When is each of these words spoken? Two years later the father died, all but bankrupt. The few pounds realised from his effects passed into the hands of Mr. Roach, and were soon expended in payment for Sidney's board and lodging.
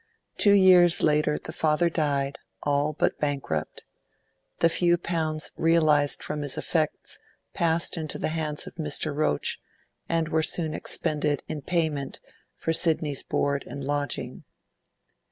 Two 0.37 0.53
years 0.53 1.03
later 1.03 1.37
the 1.37 1.51
father 1.53 1.87
died, 1.87 2.39
all 2.63 2.91
but 2.93 3.19
bankrupt. 3.19 3.83
The 4.57 4.67
few 4.67 4.97
pounds 4.97 5.51
realised 5.55 6.23
from 6.23 6.41
his 6.41 6.57
effects 6.57 7.19
passed 7.53 7.97
into 7.97 8.17
the 8.17 8.29
hands 8.29 8.65
of 8.65 8.73
Mr. 8.77 9.15
Roach, 9.15 9.59
and 10.09 10.29
were 10.29 10.41
soon 10.41 10.73
expended 10.73 11.43
in 11.47 11.61
payment 11.61 12.19
for 12.55 12.73
Sidney's 12.73 13.21
board 13.21 13.63
and 13.67 13.83
lodging. 13.83 14.43